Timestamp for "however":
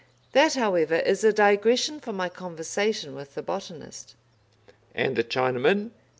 0.55-0.95